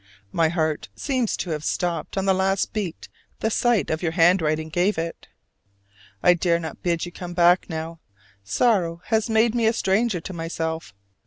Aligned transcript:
My 0.31 0.49
heart 0.49 0.89
seems 0.95 1.37
to 1.37 1.51
have 1.51 1.63
stopped 1.63 2.17
on 2.17 2.25
the 2.25 2.33
last 2.33 2.73
beat 2.73 3.07
the 3.39 3.51
sight 3.51 3.91
of 3.91 4.01
your 4.01 4.13
handwriting 4.13 4.69
gave 4.69 4.97
it. 4.97 5.27
I 6.23 6.33
dare 6.33 6.57
not 6.57 6.81
bid 6.81 7.05
you 7.05 7.11
come 7.11 7.35
back 7.35 7.69
now: 7.69 7.99
sorrow 8.43 9.03
has 9.13 9.29
made 9.29 9.53
me 9.53 9.67
a 9.67 9.73
stranger 9.73 10.19
to 10.19 10.33
myself. 10.33 10.95